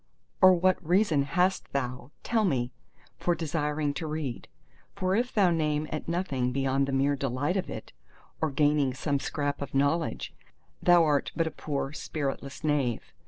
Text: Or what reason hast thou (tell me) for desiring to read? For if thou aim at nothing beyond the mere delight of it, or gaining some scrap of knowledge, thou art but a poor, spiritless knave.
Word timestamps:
Or 0.41 0.55
what 0.55 0.83
reason 0.83 1.21
hast 1.21 1.73
thou 1.73 2.09
(tell 2.23 2.43
me) 2.43 2.71
for 3.19 3.35
desiring 3.35 3.93
to 3.93 4.07
read? 4.07 4.47
For 4.95 5.15
if 5.15 5.31
thou 5.31 5.51
aim 5.51 5.87
at 5.91 6.07
nothing 6.07 6.51
beyond 6.51 6.87
the 6.87 6.91
mere 6.91 7.15
delight 7.15 7.55
of 7.55 7.69
it, 7.69 7.93
or 8.41 8.49
gaining 8.49 8.95
some 8.95 9.19
scrap 9.19 9.61
of 9.61 9.75
knowledge, 9.75 10.33
thou 10.81 11.03
art 11.03 11.31
but 11.35 11.45
a 11.45 11.51
poor, 11.51 11.93
spiritless 11.93 12.63
knave. 12.63 13.13